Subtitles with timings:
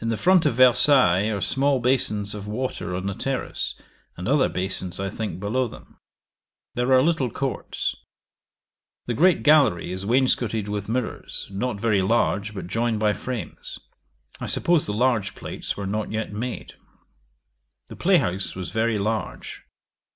[0.00, 3.76] In the front of Versailles are small basons of water on the terrace,
[4.16, 6.00] and other basons, I think, below them.
[6.74, 7.94] There are little courts.
[9.06, 13.78] The great gallery is wainscotted with mirrors, not very large, but joined by frames.
[14.40, 16.74] I suppose the large plates were not yet made.
[17.86, 19.62] The play house was very large.